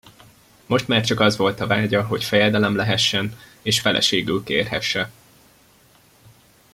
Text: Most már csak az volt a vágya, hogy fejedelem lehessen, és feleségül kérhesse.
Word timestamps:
Most 0.65 0.87
már 0.87 1.05
csak 1.05 1.19
az 1.19 1.37
volt 1.37 1.59
a 1.59 1.67
vágya, 1.67 2.05
hogy 2.05 2.23
fejedelem 2.23 2.75
lehessen, 2.75 3.37
és 3.61 3.79
feleségül 3.79 4.43
kérhesse. 4.43 5.11